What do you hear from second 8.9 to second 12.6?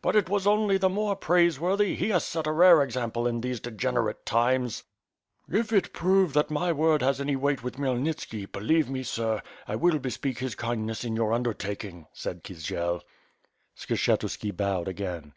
sir, I will bespeak his kindness in your un dertaking," said